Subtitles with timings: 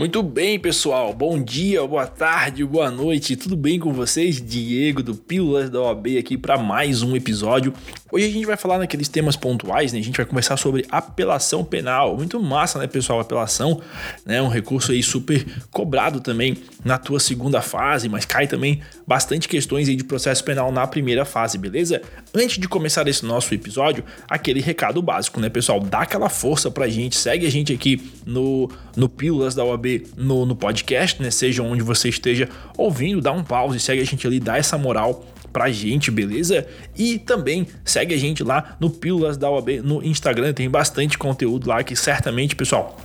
[0.00, 1.12] Muito bem, pessoal.
[1.12, 3.36] Bom dia, boa tarde, boa noite.
[3.36, 4.40] Tudo bem com vocês?
[4.40, 7.74] Diego do Pílulas da OAB aqui para mais um episódio.
[8.10, 9.98] Hoje a gente vai falar naqueles temas pontuais, né?
[9.98, 12.16] A gente vai conversar sobre apelação penal.
[12.16, 13.20] Muito massa, né, pessoal?
[13.20, 13.82] Apelação,
[14.24, 14.40] né?
[14.40, 19.86] Um recurso aí super cobrado também na tua segunda fase, mas cai também bastante questões
[19.86, 22.00] aí de processo penal na primeira fase, beleza?
[22.34, 25.78] Antes de começar esse nosso episódio, aquele recado básico, né, pessoal?
[25.78, 30.46] Dá aquela força pra gente, segue a gente aqui no, no Pílulas da OAB no,
[30.46, 31.30] no podcast, né?
[31.30, 35.24] Seja onde você esteja ouvindo, dá um pause, segue a gente ali, dá essa moral
[35.52, 36.66] pra gente, beleza?
[36.96, 41.68] E também segue a gente lá no Pílulas da OAB no Instagram, tem bastante conteúdo
[41.68, 42.96] lá que certamente, pessoal,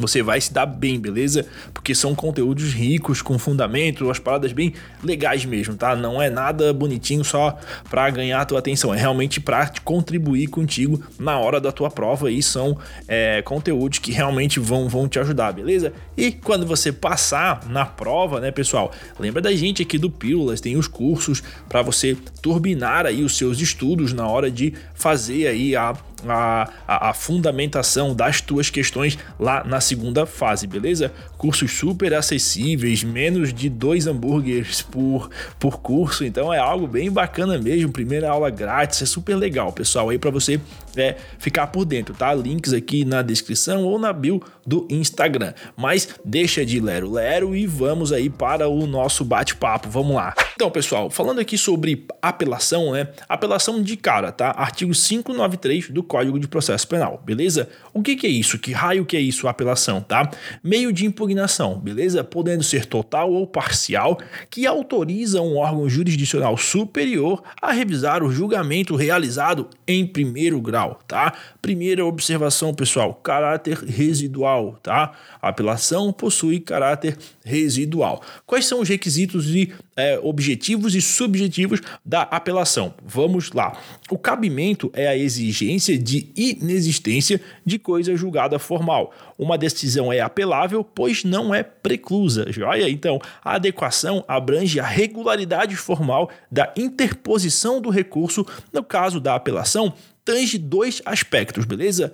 [0.00, 1.46] você vai se dar bem, beleza?
[1.72, 4.72] Porque são conteúdos ricos, com fundamento, as paradas bem
[5.02, 5.94] legais mesmo, tá?
[5.94, 7.58] Não é nada bonitinho só
[7.88, 12.30] para ganhar a tua atenção, é realmente para contribuir contigo na hora da tua prova
[12.30, 15.92] e são é, conteúdos que realmente vão, vão te ajudar, beleza?
[16.16, 18.92] E quando você passar na prova, né, pessoal?
[19.18, 23.60] Lembra da gente aqui do Pílulas, tem os cursos para você turbinar aí os seus
[23.60, 25.94] estudos na hora de fazer aí a
[26.28, 31.12] a, a, a, fundamentação das tuas questões lá na segunda fase, beleza?
[31.36, 37.58] Cursos super acessíveis, menos de dois hambúrgueres por, por curso, então é algo bem bacana
[37.58, 37.92] mesmo.
[37.92, 40.60] Primeira aula grátis, é super legal, pessoal, aí para você
[40.96, 42.32] é, ficar por dentro, tá?
[42.34, 45.52] Links aqui na descrição ou na bio do Instagram.
[45.76, 49.88] Mas deixa de lero lero e vamos aí para o nosso bate-papo.
[49.88, 50.34] Vamos lá.
[50.54, 53.08] Então, pessoal, falando aqui sobre apelação, né?
[53.28, 54.50] Apelação de cara, tá?
[54.50, 57.68] Artigo 593 do Código de Processo Penal, beleza?
[57.94, 58.58] O que, que é isso?
[58.58, 60.28] Que raio que é isso, apelação, tá?
[60.60, 62.24] Meio de impugnação, beleza?
[62.24, 64.18] Podendo ser total ou parcial,
[64.50, 71.32] que autoriza um órgão jurisdicional superior a revisar o julgamento realizado em primeiro grau, tá?
[71.62, 75.12] Primeira observação, pessoal, caráter residual, tá?
[75.40, 78.20] A apelação possui caráter residual.
[78.44, 82.94] Quais são os requisitos e é, objetivos e subjetivos da apelação?
[83.04, 83.78] Vamos lá.
[84.10, 89.12] O cabimento é a exigência de inexistência de coisa julgada formal.
[89.38, 92.50] Uma decisão é apelável, pois não é preclusa.
[92.50, 92.88] Joia?
[92.88, 99.92] Então, a adequação abrange a regularidade formal da interposição do recurso no caso da apelação
[100.30, 102.12] tange dois aspectos, beleza?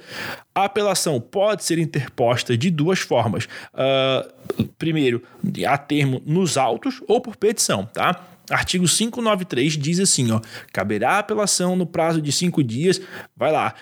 [0.55, 3.45] A apelação pode ser interposta de duas formas.
[3.75, 5.23] Uh, primeiro,
[5.69, 8.25] a termo nos autos ou por petição, tá?
[8.49, 10.41] Artigo 593 diz assim, ó,
[10.73, 13.03] caberá apelação no prazo de cinco dias,
[13.37, 13.75] vai lá,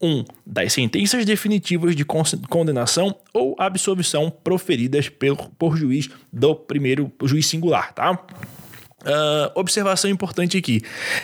[0.00, 7.46] um, das sentenças definitivas de condenação ou absolvição proferidas por, por juiz do primeiro juiz
[7.46, 8.24] singular, tá?
[9.04, 10.80] Uh, observação importante aqui.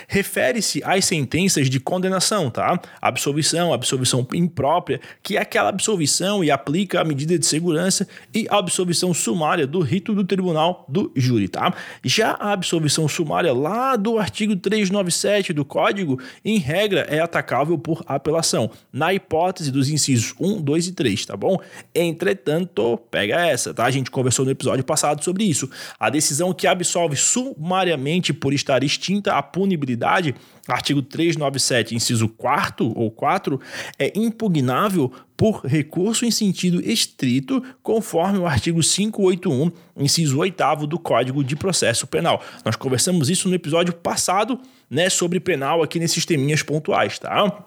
[0.07, 2.79] Refere-se às sentenças de condenação, tá?
[3.01, 9.15] Absolvição, absolvição imprópria, que é aquela absolvição e aplica a medida de segurança e absolvição
[9.15, 11.73] sumária do rito do tribunal do júri, tá?
[12.03, 18.03] Já a absolvição sumária lá do artigo 397 do Código, em regra, é atacável por
[18.05, 21.57] apelação, na hipótese dos incisos 1, 2 e 3, tá bom?
[21.95, 23.85] Entretanto, pega essa, tá?
[23.85, 25.67] A gente conversou no episódio passado sobre isso.
[25.99, 30.35] A decisão que absolve sumariamente sumariamente por estar extinta a punibilidade,
[30.67, 33.59] artigo 397, inciso 4 ou 4,
[33.97, 41.41] é impugnável por recurso em sentido estrito, conforme o artigo 581, inciso 8 do Código
[41.45, 42.43] de Processo Penal.
[42.65, 47.63] Nós conversamos isso no episódio passado, né, sobre penal aqui nesses teminhas pontuais, tá?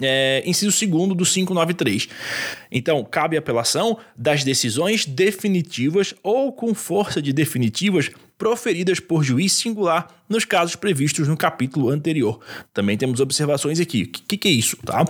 [0.00, 2.08] É, inciso 2 do 593.
[2.70, 10.08] Então, cabe apelação das decisões definitivas ou com força de definitivas proferidas por juiz singular
[10.28, 12.40] nos casos previstos no capítulo anterior.
[12.74, 14.02] Também temos observações aqui.
[14.02, 15.04] O que, que, é isso, tá?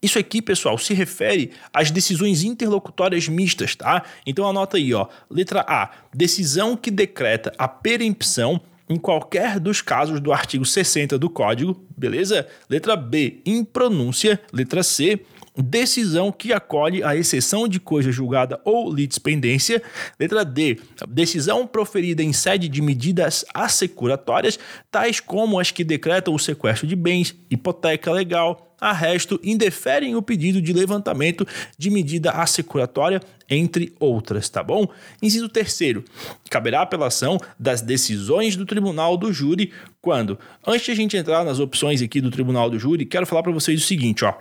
[0.00, 4.04] Isso aqui, pessoal, se refere às decisões interlocutórias mistas, tá?
[4.24, 5.08] Então anota aí, ó.
[5.28, 11.28] Letra A, decisão que decreta a perempção em qualquer dos casos do artigo 60 do
[11.28, 12.46] Código, beleza?
[12.68, 14.40] Letra B, impronúncia.
[14.52, 15.20] Letra C,
[15.62, 19.82] decisão que acolhe a exceção de coisa julgada ou litispendência.
[20.18, 20.78] Letra D,
[21.08, 24.58] decisão proferida em sede de medidas assecuratórias,
[24.90, 30.62] tais como as que decretam o sequestro de bens, hipoteca legal, arresto, indeferem o pedido
[30.62, 31.46] de levantamento
[31.76, 33.20] de medida assecuratória,
[33.50, 34.86] entre outras, tá bom?
[35.20, 36.04] Inciso terceiro,
[36.48, 40.38] caberá apelação das decisões do Tribunal do Júri quando?
[40.66, 43.52] Antes de a gente entrar nas opções aqui do Tribunal do Júri, quero falar para
[43.52, 44.34] vocês o seguinte, ó.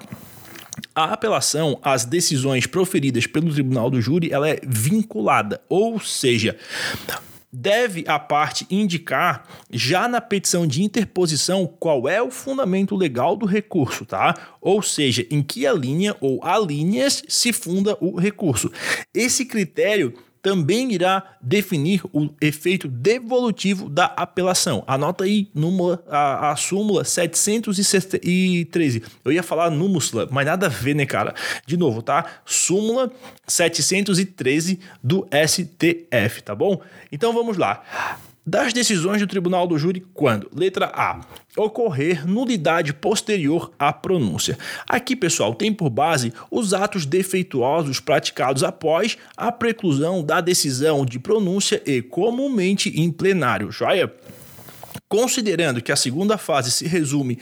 [0.94, 6.58] A apelação às decisões proferidas pelo tribunal do júri ela é vinculada, ou seja,
[7.52, 13.46] deve a parte indicar já na petição de interposição qual é o fundamento legal do
[13.46, 14.36] recurso, tá?
[14.62, 18.72] Ou seja, em que linha ou alíneas se funda o recurso.
[19.14, 20.14] Esse critério
[20.48, 24.82] também irá definir o efeito devolutivo da apelação.
[24.88, 29.04] Anota aí número, a, a súmula 713.
[29.26, 31.36] Eu ia falar númula, mas nada a ver, né, cara?
[31.66, 32.24] De novo, tá?
[32.46, 33.12] Súmula
[33.46, 36.80] 713 do STF, tá bom?
[37.12, 37.84] Então vamos lá
[38.48, 40.50] das decisões do Tribunal do Júri quando?
[40.56, 41.20] Letra A.
[41.58, 44.58] Ocorrer nulidade posterior à pronúncia.
[44.88, 51.20] Aqui, pessoal, tem por base os atos defeituosos praticados após a preclusão da decisão de
[51.20, 53.70] pronúncia e comumente em plenário.
[53.70, 54.14] Joia?
[55.10, 57.40] Considerando que a segunda fase se resume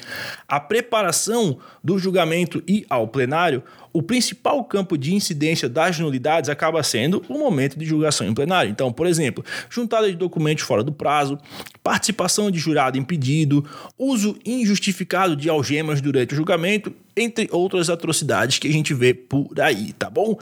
[0.48, 6.84] à preparação do julgamento e ao plenário, o principal campo de incidência das nulidades acaba
[6.84, 8.70] sendo o momento de julgação em plenário.
[8.70, 11.40] Então, por exemplo, juntada de documentos fora do prazo,
[11.82, 18.68] participação de jurado impedido, uso injustificado de algemas durante o julgamento, entre outras atrocidades que
[18.68, 20.38] a gente vê por aí, tá bom?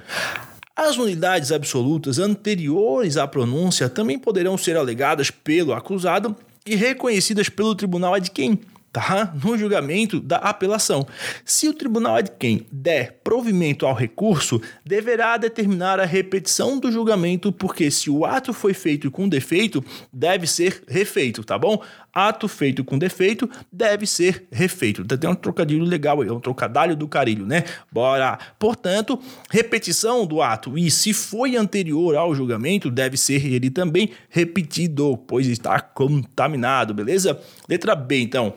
[0.76, 7.76] As nulidades absolutas anteriores à pronúncia também poderão ser alegadas pelo acusado e reconhecidas pelo
[7.76, 8.60] tribunal de quem
[8.94, 9.34] tá?
[9.44, 11.06] no julgamento da apelação.
[11.44, 17.52] Se o tribunal de quem der provimento ao recurso, deverá determinar a repetição do julgamento,
[17.52, 21.82] porque se o ato foi feito com defeito, deve ser refeito, tá bom?
[22.14, 25.04] Ato feito com defeito deve ser refeito.
[25.04, 27.64] Tem um trocadilho legal aí, é um trocadilho do carilho, né?
[27.92, 28.38] Bora!
[28.60, 29.20] Portanto,
[29.50, 35.48] repetição do ato e se foi anterior ao julgamento, deve ser ele também repetido, pois
[35.48, 37.40] está contaminado, beleza?
[37.68, 38.54] Letra B, então.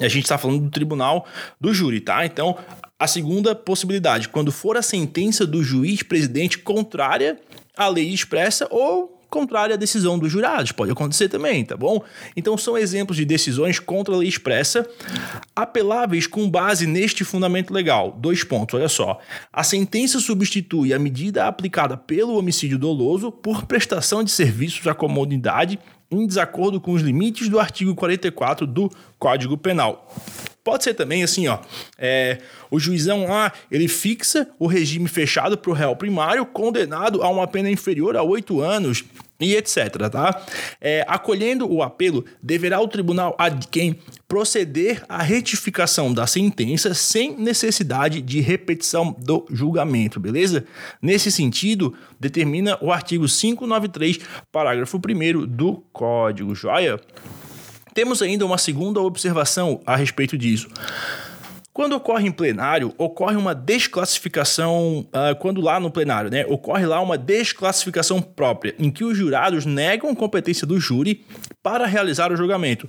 [0.00, 1.26] A gente está falando do tribunal
[1.60, 2.24] do júri, tá?
[2.24, 2.56] Então,
[2.98, 7.38] a segunda possibilidade, quando for a sentença do juiz presidente contrária
[7.76, 10.72] à lei expressa ou contrária à decisão dos jurados.
[10.72, 12.02] Pode acontecer também, tá bom?
[12.36, 14.88] Então são exemplos de decisões contra a lei expressa
[15.54, 18.16] apeláveis com base neste fundamento legal.
[18.18, 19.18] Dois pontos, olha só.
[19.52, 25.78] A sentença substitui a medida aplicada pelo homicídio doloso por prestação de serviços à comunidade
[26.10, 30.08] em desacordo com os limites do artigo 44 do Código Penal.
[30.68, 31.60] Pode ser também assim, ó.
[31.96, 37.28] É, o juizão lá, ele fixa o regime fechado para o réu primário condenado a
[37.30, 39.02] uma pena inferior a oito anos
[39.40, 40.10] e etc.
[40.12, 40.44] Tá?
[40.78, 43.98] É, acolhendo o apelo, deverá o tribunal ad quem
[44.28, 50.66] proceder à retificação da sentença sem necessidade de repetição do julgamento, beleza?
[51.00, 54.18] Nesse sentido, determina o artigo 593,
[54.52, 57.00] parágrafo 1 do Código, joia?
[57.94, 60.68] Temos ainda uma segunda observação a respeito disso.
[61.78, 67.00] Quando ocorre em plenário, ocorre uma desclassificação, uh, quando lá no plenário, né, ocorre lá
[67.00, 71.24] uma desclassificação própria, em que os jurados negam competência do júri
[71.62, 72.88] para realizar o julgamento.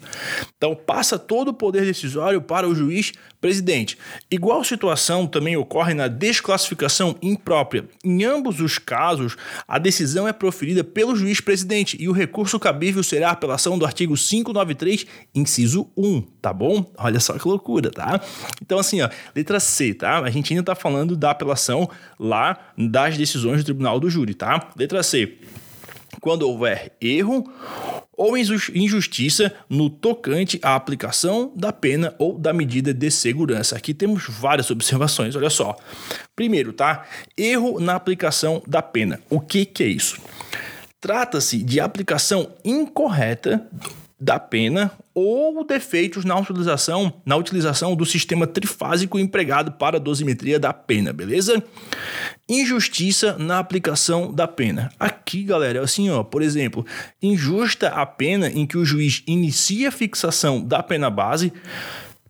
[0.58, 3.12] Então passa todo o poder decisório para o juiz
[3.42, 3.98] presidente.
[4.30, 7.86] Igual situação também ocorre na desclassificação imprópria.
[8.04, 9.36] Em ambos os casos,
[9.68, 13.86] a decisão é proferida pelo juiz presidente e o recurso cabível será a apelação do
[13.86, 16.92] artigo 593, inciso 1, tá bom?
[16.98, 18.22] Olha só que loucura, tá?
[18.62, 20.20] Então assim, ó, letra C, tá?
[20.20, 21.90] A gente ainda tá falando da apelação
[22.20, 24.70] lá das decisões do tribunal do júri, tá?
[24.78, 25.38] Letra C.
[26.22, 27.44] Quando houver erro
[28.20, 33.78] ou injustiça no tocante à aplicação da pena ou da medida de segurança.
[33.78, 35.78] Aqui temos várias observações, olha só.
[36.36, 37.06] Primeiro, tá?
[37.38, 39.22] Erro na aplicação da pena.
[39.30, 40.20] O que, que é isso?
[41.00, 43.66] Trata-se de aplicação incorreta
[44.20, 50.60] da pena ou defeitos na utilização, na utilização do sistema trifásico empregado para a dosimetria
[50.60, 51.64] da pena, beleza?
[52.48, 54.92] Injustiça na aplicação da pena.
[55.00, 56.86] Aqui, galera, é assim, ó, por exemplo,
[57.22, 61.54] injusta a pena em que o juiz inicia a fixação da pena base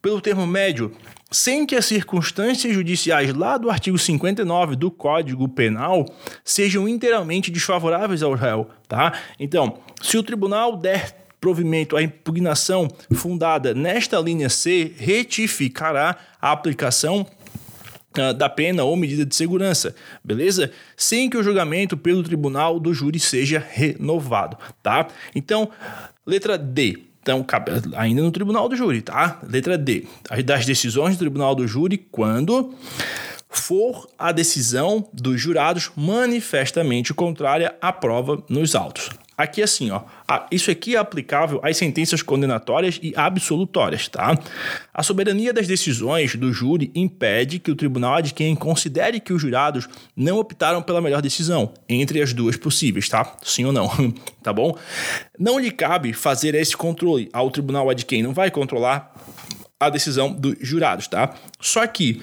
[0.01, 0.93] pelo termo médio,
[1.31, 6.05] sem que as circunstâncias judiciais lá do artigo 59 do Código Penal
[6.43, 9.13] sejam inteiramente desfavoráveis ao réu, tá?
[9.39, 17.25] Então, se o tribunal der provimento à impugnação fundada nesta linha C retificará a aplicação
[18.17, 20.72] uh, da pena ou medida de segurança, beleza?
[20.98, 25.08] Sem que o julgamento pelo tribunal do júri seja renovado, tá?
[25.36, 25.69] Então,
[26.25, 27.05] letra D.
[27.22, 27.46] Então,
[27.96, 29.39] ainda no tribunal do júri, tá?
[29.48, 30.05] Letra D.
[30.46, 32.74] Das decisões do tribunal do júri quando
[33.50, 39.10] for a decisão dos jurados manifestamente contrária à prova nos autos.
[39.39, 40.01] Aqui assim, ó,
[40.51, 44.38] isso aqui é aplicável às sentenças condenatórias e absolutórias, tá?
[44.93, 49.88] A soberania das decisões do júri impede que o tribunal adquém considere que os jurados
[50.13, 53.38] não optaram pela melhor decisão entre as duas possíveis, tá?
[53.41, 53.89] Sim ou não,
[54.43, 54.77] tá bom?
[55.39, 59.15] Não lhe cabe fazer esse controle ao tribunal adquém, não vai controlar
[59.79, 61.34] a decisão dos jurados, tá?
[61.62, 62.22] Só que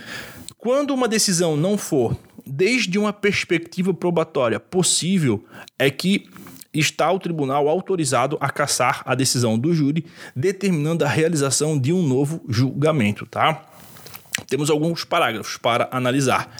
[0.58, 2.14] quando uma decisão não for
[2.46, 5.42] desde uma perspectiva probatória possível,
[5.78, 6.28] é que
[6.78, 10.04] está o tribunal autorizado a cassar a decisão do júri,
[10.34, 13.64] determinando a realização de um novo julgamento, tá?
[14.48, 16.50] Temos alguns parágrafos para analisar.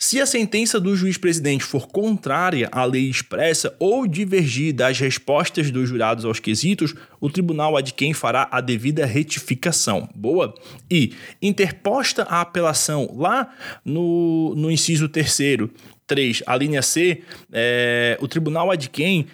[0.00, 5.88] Se a sentença do juiz-presidente for contrária à lei expressa ou divergir das respostas dos
[5.88, 10.08] jurados aos quesitos, o tribunal ad quem fará a devida retificação.
[10.14, 10.54] Boa?
[10.88, 13.52] E, interposta a apelação lá
[13.84, 15.68] no, no inciso terceiro,
[16.08, 17.22] 3, a linha C,
[17.52, 19.28] é, o tribunal ad quem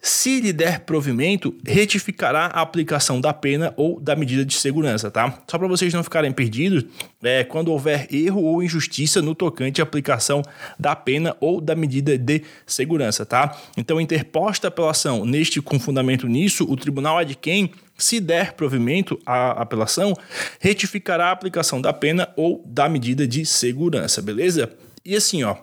[0.00, 5.42] se lhe der provimento, retificará a aplicação da pena ou da medida de segurança, tá?
[5.48, 6.84] Só para vocês não ficarem perdidos,
[7.22, 10.40] é, quando houver erro ou injustiça no tocante à aplicação
[10.78, 13.56] da pena ou da medida de segurança, tá?
[13.76, 19.50] Então, interposta apelação neste com fundamento nisso, o tribunal de quem se der provimento à
[19.60, 20.14] apelação,
[20.60, 24.70] retificará a aplicação da pena ou da medida de segurança, beleza?
[25.04, 25.56] E assim, ó,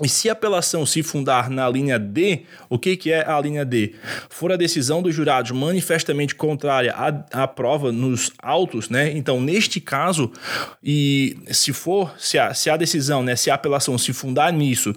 [0.00, 3.62] e se a apelação se fundar na linha D, o que, que é a linha
[3.62, 3.94] D?
[4.30, 9.12] For a decisão dos jurados manifestamente contrária à, à prova nos autos, né?
[9.12, 10.32] Então, neste caso,
[10.82, 14.94] e se for, se a, se a decisão, né, se a apelação se fundar nisso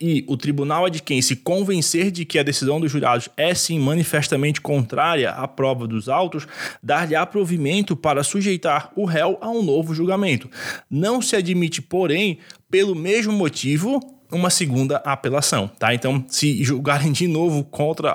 [0.00, 3.54] e o tribunal é de quem se convencer de que a decisão dos jurados é
[3.54, 6.48] sim manifestamente contrária à prova dos autos,
[6.82, 10.48] dar-lhe provimento para sujeitar o réu a um novo julgamento.
[10.90, 12.38] Não se admite, porém,
[12.70, 15.94] pelo mesmo motivo uma segunda apelação, tá?
[15.94, 18.12] Então, se julgarem de novo contra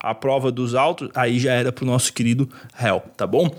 [0.00, 3.54] a, prova dos autos, aí já era para o nosso querido réu, tá bom?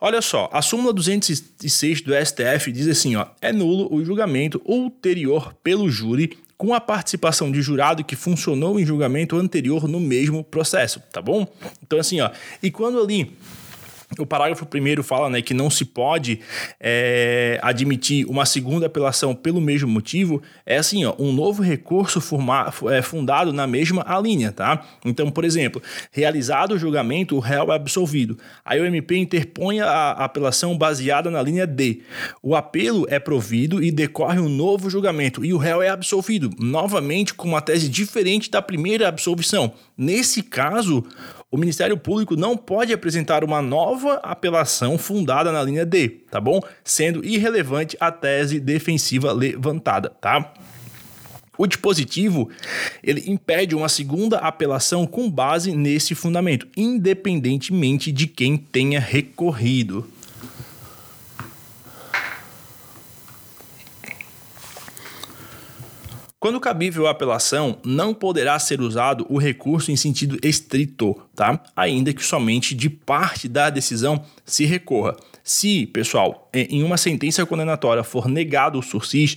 [0.00, 5.54] Olha só, a súmula 206 do STF diz assim, ó, é nulo o julgamento ulterior
[5.62, 11.02] pelo júri com a participação de jurado que funcionou em julgamento anterior no mesmo processo,
[11.12, 11.46] tá bom?
[11.82, 12.30] Então assim, ó,
[12.62, 13.34] e quando ali
[14.18, 16.40] o parágrafo primeiro fala né, que não se pode
[16.80, 20.42] é, admitir uma segunda apelação pelo mesmo motivo.
[20.66, 24.84] É assim, ó, um novo recurso formar, é, fundado na mesma linha, tá?
[25.04, 28.36] Então, por exemplo, realizado o julgamento, o réu é absolvido.
[28.64, 32.00] Aí o MP interpõe a apelação baseada na linha D.
[32.42, 37.34] O apelo é provido e decorre um novo julgamento e o réu é absolvido, novamente
[37.34, 39.72] com uma tese diferente da primeira absolvição.
[39.96, 41.04] Nesse caso,
[41.50, 46.60] o Ministério Público não pode apresentar uma nova apelação fundada na linha D, tá bom?
[46.84, 50.52] Sendo irrelevante a tese defensiva levantada, tá?
[51.58, 52.48] O dispositivo
[53.02, 60.08] ele impede uma segunda apelação com base nesse fundamento, independentemente de quem tenha recorrido.
[66.40, 71.62] Quando cabível a apelação, não poderá ser usado o recurso em sentido estrito, tá?
[71.76, 75.14] Ainda que somente de parte da decisão se recorra.
[75.44, 79.36] Se, pessoal, em uma sentença condenatória for negado o sursis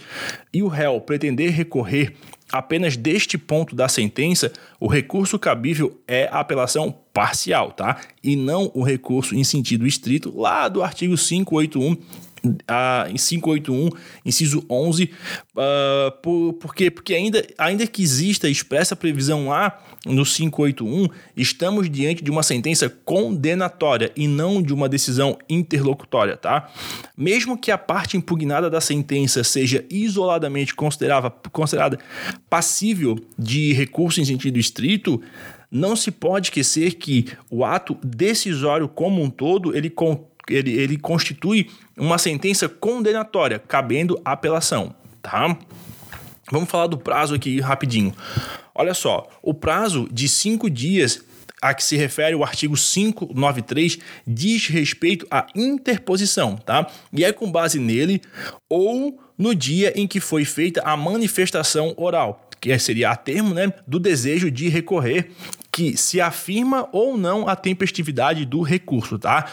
[0.54, 2.16] e o réu pretender recorrer
[2.50, 8.00] apenas deste ponto da sentença, o recurso cabível é a apelação parcial, tá?
[8.24, 11.98] E não o recurso em sentido estrito lá do artigo 581
[12.68, 13.90] a, em 581,
[14.26, 15.10] inciso 11, uh,
[15.58, 21.08] ah, por, porque, porque ainda, ainda que exista expressa previsão lá no 581,
[21.38, 26.70] estamos diante de uma sentença condenatória e não de uma decisão interlocutória, tá?
[27.16, 31.98] Mesmo que a parte impugnada da sentença seja isoladamente considerada, considerada
[32.50, 35.22] passível de recurso em sentido estrito,
[35.72, 39.90] não se pode esquecer que o ato decisório como um todo, ele
[40.50, 45.58] ele, ele constitui uma sentença condenatória, cabendo apelação, tá?
[46.52, 48.14] Vamos falar do prazo aqui rapidinho.
[48.76, 51.24] Olha só, o prazo de cinco dias
[51.64, 53.98] a que se refere o artigo 593
[54.28, 56.86] diz respeito à interposição, tá?
[57.14, 58.22] E é com base nele
[58.70, 63.72] ou no dia em que foi feita a manifestação oral, que seria a termo né,
[63.88, 65.32] do desejo de recorrer,
[65.74, 69.48] que se afirma ou não a tempestividade do recurso, tá?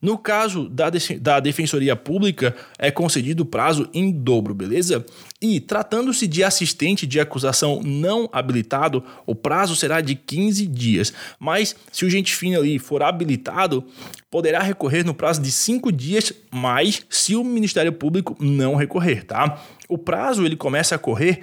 [0.00, 0.86] No caso da,
[1.20, 5.04] da Defensoria Pública, é concedido prazo em dobro, beleza?
[5.40, 11.12] E, tratando-se de assistente de acusação não habilitado, o prazo será de 15 dias.
[11.38, 13.84] Mas, se o gente fino ali for habilitado,
[14.30, 19.62] poderá recorrer no prazo de 5 dias, mas se o Ministério Público não recorrer, tá?
[19.88, 21.42] O prazo ele começa a correr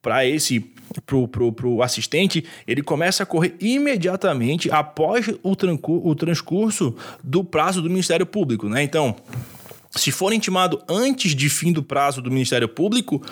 [0.00, 0.72] para esse
[1.04, 5.56] pro, pro, pro assistente, ele começa a correr imediatamente após o,
[6.08, 8.82] o transcurso do prazo do Ministério Público, né?
[8.82, 9.16] Então,
[9.96, 13.22] se for intimado antes de fim do prazo do Ministério Público,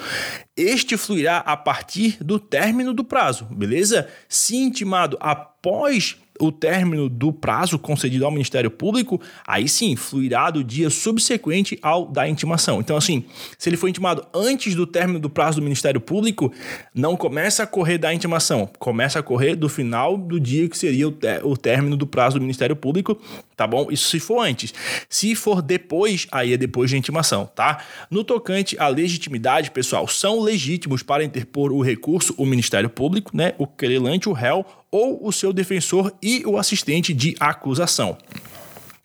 [0.56, 4.08] este fluirá a partir do término do prazo, beleza?
[4.28, 10.64] Se intimado após o término do prazo concedido ao Ministério Público, aí sim fluirá do
[10.64, 12.80] dia subsequente ao da intimação.
[12.80, 13.24] Então, assim,
[13.56, 16.52] se ele foi intimado antes do término do prazo do Ministério Público,
[16.94, 21.08] não começa a correr da intimação, começa a correr do final do dia que seria
[21.08, 23.20] o, o término do prazo do Ministério Público,
[23.56, 23.88] tá bom?
[23.90, 24.74] Isso se for antes.
[25.08, 27.84] Se for depois, aí é depois da intimação, tá?
[28.10, 33.54] No tocante à legitimidade, pessoal, são legítimos para interpor o recurso o Ministério Público, né?
[33.58, 38.18] O querelante, o réu ou o seu defensor e o assistente de acusação.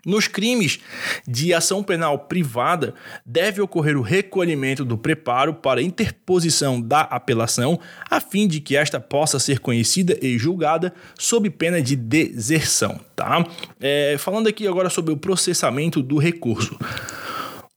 [0.07, 0.79] Nos crimes
[1.27, 2.93] de ação penal privada,
[3.25, 7.77] deve ocorrer o recolhimento do preparo para interposição da apelação,
[8.09, 13.01] a fim de que esta possa ser conhecida e julgada sob pena de deserção.
[13.17, 13.45] Tá?
[13.81, 16.79] É, falando aqui agora sobre o processamento do recurso.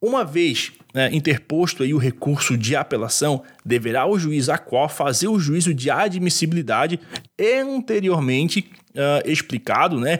[0.02, 5.28] Uma vez né, interposto aí o recurso de apelação, deverá o juiz a qual fazer
[5.28, 6.98] o juízo de admissibilidade
[7.38, 10.18] anteriormente uh, explicado, né,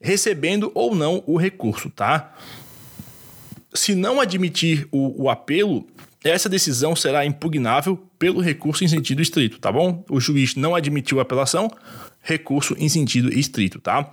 [0.00, 2.34] recebendo ou não o recurso, tá?
[3.74, 5.86] Se não admitir o, o apelo,
[6.24, 10.04] essa decisão será impugnável pelo recurso em sentido estrito, tá bom?
[10.08, 11.70] O juiz não admitiu a apelação,
[12.26, 14.10] recurso em sentido estrito, tá?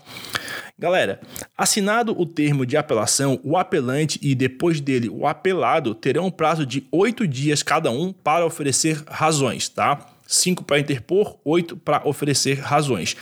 [0.78, 1.20] Galera,
[1.58, 6.66] assinado o termo de apelação, o apelante e depois dele o apelado terão um prazo
[6.66, 10.08] de oito dias cada um para oferecer razões, tá?
[10.28, 13.16] Cinco para interpor, oito para oferecer razões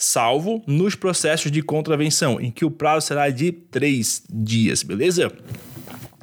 [0.00, 5.32] salvo nos processos de contravenção, em que o prazo será de três dias, beleza?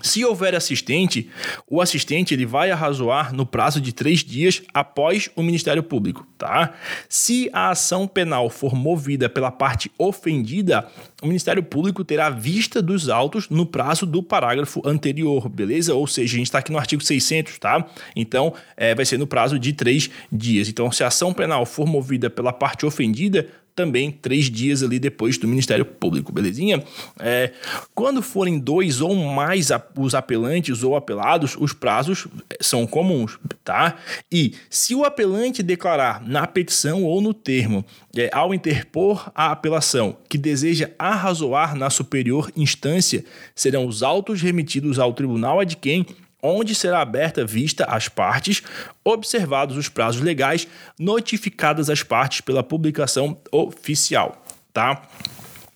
[0.06, 1.32] Se houver assistente,
[1.68, 6.76] o assistente ele vai arrazoar no prazo de três dias após o Ministério Público, tá?
[7.10, 10.88] Se a ação penal for movida pela parte ofendida,
[11.24, 15.96] o Ministério Público terá vista dos autos no prazo do parágrafo anterior, beleza?
[15.96, 17.84] Ou seja, a gente está aqui no artigo 600, tá?
[18.16, 20.70] Então, é, vai ser no prazo de três dias.
[20.70, 25.38] Então, se a ação penal for movida pela parte ofendida, também três dias ali depois
[25.38, 26.84] do Ministério Público, belezinha?
[27.20, 27.52] É,
[27.94, 32.28] quando forem dois ou mais os apelantes ou apelados, os prazos
[32.62, 33.98] são comuns, tá?
[34.32, 37.86] E se o apelante declarar na petição ou no termo,
[38.16, 45.00] é, ao interpor a apelação, que deseja arrazoar na superior instância, serão os autos remetidos
[45.00, 46.06] ao tribunal de quem
[46.46, 48.62] onde será aberta vista às partes,
[49.04, 50.68] observados os prazos legais,
[51.00, 55.02] notificadas as partes pela publicação oficial, tá?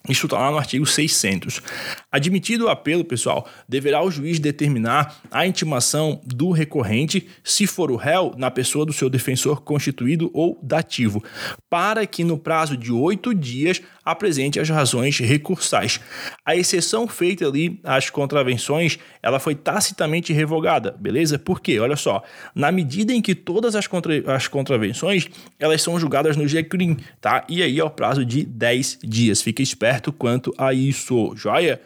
[0.09, 1.61] Isso está lá no artigo 600.
[2.11, 7.95] Admitido o apelo, pessoal, deverá o juiz determinar a intimação do recorrente, se for o
[7.95, 11.23] réu, na pessoa do seu defensor constituído ou dativo,
[11.69, 15.99] para que no prazo de oito dias apresente as razões recursais.
[16.45, 21.37] A exceção feita ali às contravenções, ela foi tacitamente revogada, beleza?
[21.37, 21.79] Por quê?
[21.79, 25.27] Olha só, na medida em que todas as, contra as contravenções,
[25.59, 27.45] elas são julgadas no GCRIM, tá?
[27.49, 29.41] E aí é o prazo de 10 dias.
[29.41, 31.81] Fica esperto quanto a isso, joia?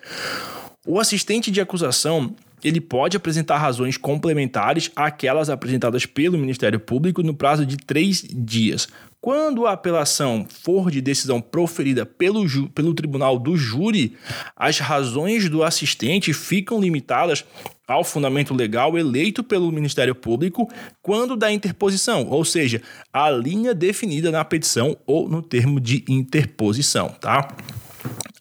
[0.85, 7.33] O assistente de acusação ele pode apresentar razões complementares àquelas apresentadas pelo Ministério Público no
[7.33, 8.87] prazo de três dias.
[9.19, 14.17] Quando a apelação for de decisão proferida pelo, pelo tribunal do júri,
[14.53, 17.45] as razões do assistente ficam limitadas
[17.87, 20.69] ao fundamento legal eleito pelo Ministério Público
[21.01, 22.81] quando da interposição, ou seja,
[23.13, 27.47] a linha definida na petição ou no termo de interposição, tá?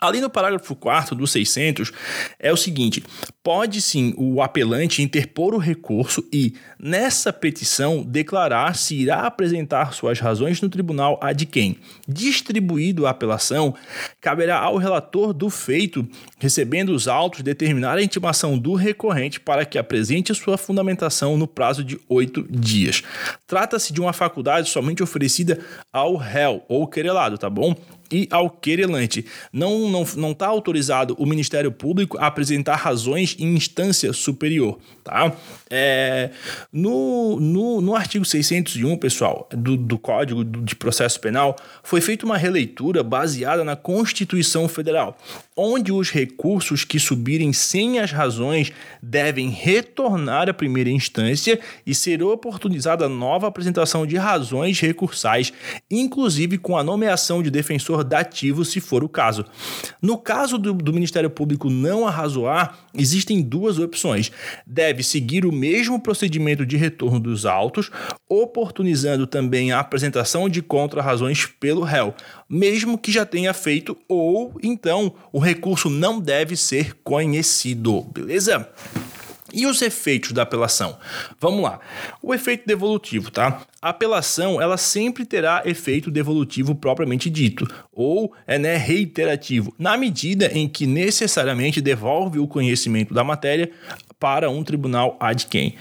[0.02, 1.92] Ali no parágrafo 4 do 600
[2.36, 3.04] é o seguinte:
[3.40, 10.18] pode sim o apelante interpor o recurso e, nessa petição, declarar se irá apresentar suas
[10.18, 11.76] razões no tribunal a de quem.
[12.08, 13.76] Distribuído a apelação,
[14.20, 16.04] caberá ao relator do feito,
[16.36, 21.84] recebendo os autos, determinar a intimação do recorrente para que apresente sua fundamentação no prazo
[21.84, 23.04] de oito dias.
[23.46, 25.60] Trata-se de uma faculdade somente oferecida
[25.92, 27.76] ao réu ou querelado, tá bom?
[28.12, 29.24] e ao querelante.
[29.52, 35.32] Não não não está autorizado o Ministério Público a apresentar razões em instância superior, tá?
[35.70, 36.30] É,
[36.72, 42.36] no, no, no artigo 601, pessoal, do, do Código de Processo Penal, foi feita uma
[42.36, 45.16] releitura baseada na Constituição Federal,
[45.56, 52.22] onde os recursos que subirem sem as razões devem retornar à primeira instância e ser
[52.22, 55.52] oportunizada nova apresentação de razões recursais,
[55.90, 59.44] inclusive com a nomeação de defensor dativo, se for o caso.
[60.00, 64.30] No caso do, do Ministério Público não arrazoar, existem duas opções.
[64.66, 67.90] Deve seguir o mesmo procedimento de retorno dos autos,
[68.28, 72.14] oportunizando também a apresentação de contra-razões pelo réu,
[72.48, 78.68] mesmo que já tenha feito, ou então o recurso não deve ser conhecido, beleza?
[79.52, 80.98] E os efeitos da apelação?
[81.40, 81.80] Vamos lá.
[82.22, 83.62] O efeito devolutivo, tá?
[83.80, 90.46] A apelação, ela sempre terá efeito devolutivo propriamente dito, ou é né, reiterativo, na medida
[90.52, 93.70] em que necessariamente devolve o conhecimento da matéria
[94.18, 95.74] para um tribunal ad quem.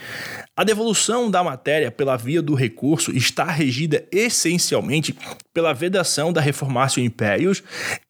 [0.57, 5.15] A devolução da matéria pela via do recurso está regida essencialmente
[5.53, 7.61] pela vedação da reformácio impérios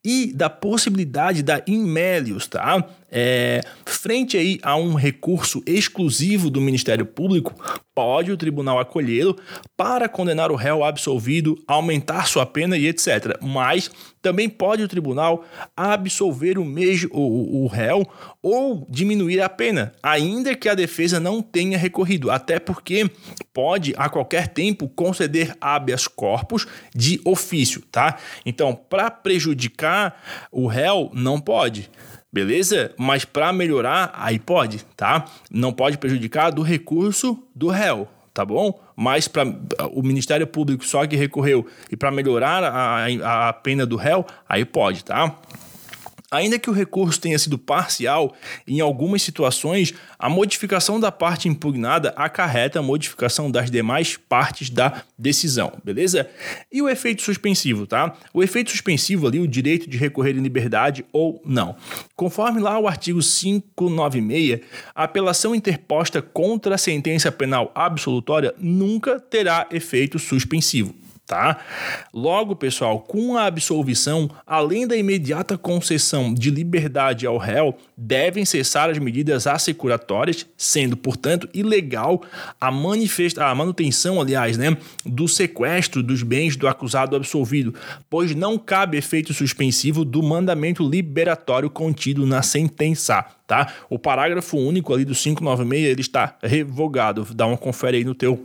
[0.04, 2.84] e da possibilidade da inmelius, tá?
[3.14, 7.54] É, frente aí a um recurso exclusivo do Ministério Público,
[7.94, 9.38] pode o tribunal acolhê-lo
[9.76, 13.38] para condenar o réu absolvido, aumentar sua pena e etc.
[13.42, 15.44] Mas também pode o tribunal
[15.76, 18.08] absolver o, mesmo, o, o réu
[18.42, 23.10] ou diminuir a pena, ainda que a defesa não tenha recorrido, até porque
[23.54, 28.18] pode a qualquer tempo conceder habeas corpus de ofício, tá?
[28.46, 31.90] Então, para prejudicar o réu, não pode.
[32.32, 32.94] Beleza?
[32.98, 35.26] Mas para melhorar, aí pode, tá?
[35.50, 38.82] Não pode prejudicar do recurso do réu, tá bom?
[38.96, 39.44] Mas para
[39.92, 44.64] o Ministério Público só que recorreu e para melhorar a, a pena do réu, aí
[44.64, 45.36] pode, tá?
[46.34, 48.34] Ainda que o recurso tenha sido parcial,
[48.66, 55.04] em algumas situações, a modificação da parte impugnada acarreta a modificação das demais partes da
[55.18, 56.30] decisão, beleza?
[56.72, 58.16] E o efeito suspensivo, tá?
[58.34, 61.76] O efeito suspensivo ali, o direito de recorrer em liberdade ou não.
[62.16, 64.62] Conforme lá o artigo 596,
[64.96, 70.96] a apelação interposta contra a sentença penal absolutória nunca terá efeito suspensivo
[71.32, 71.60] tá?
[72.14, 78.90] Logo, pessoal, com a absolvição, além da imediata concessão de liberdade ao réu, devem cessar
[78.90, 82.22] as medidas assecuratórias, sendo, portanto, ilegal
[82.60, 87.74] a, manifesta a manutenção, aliás, né, do sequestro dos bens do acusado absolvido,
[88.10, 93.26] pois não cabe efeito suspensivo do mandamento liberatório contido na sentença.
[93.48, 93.72] Tá?
[93.90, 97.26] O parágrafo único ali do 596 ele está revogado.
[97.34, 98.42] Dá uma confere aí no teu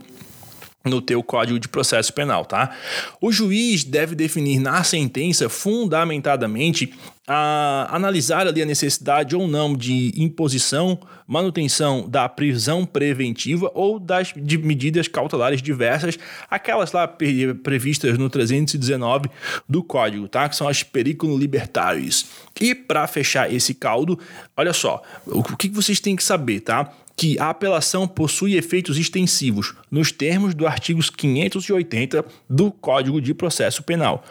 [0.87, 2.75] no teu Código de Processo Penal, tá?
[3.21, 6.93] O juiz deve definir na sentença fundamentadamente
[7.27, 10.97] a analisar ali a necessidade ou não de imposição,
[11.27, 16.17] manutenção da prisão preventiva ou das medidas cautelares diversas,
[16.49, 19.29] aquelas lá previstas no 319
[19.67, 20.47] do Código, tá?
[20.47, 22.27] Que são as periculo libertários.
[22.61, 24.17] E para fechar esse caldo,
[24.55, 26.93] olha só, o que vocês têm que saber, tá?
[27.17, 33.81] Que a apelação possui efeitos extensivos, nos termos do artigo 580 do Código de Processo
[33.81, 34.23] Penal,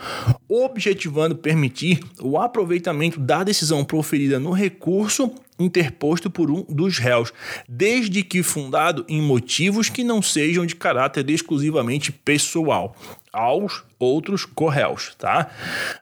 [0.49, 7.33] objetivando permitir o aproveitamento da decisão proferida no recurso interposto por um dos réus,
[7.68, 12.94] desde que fundado em motivos que não sejam de caráter exclusivamente pessoal
[13.37, 15.51] aos outros corréus, tá?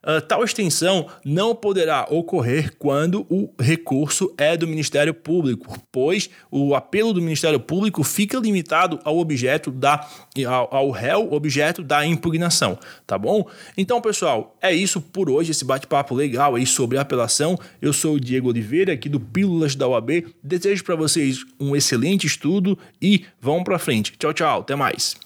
[0.03, 6.75] Uh, tal extensão não poderá ocorrer quando o recurso é do Ministério Público, pois o
[6.75, 10.09] apelo do Ministério Público fica limitado ao objeto da
[10.49, 13.49] ao, ao réu, objeto da impugnação, tá bom?
[13.77, 17.59] Então, pessoal, é isso por hoje, esse bate-papo legal aí sobre apelação.
[17.81, 20.27] Eu sou o Diego Oliveira, aqui do Pílulas da UAB.
[20.43, 24.13] Desejo para vocês um excelente estudo e vamos para frente.
[24.19, 25.24] Tchau, tchau, até mais.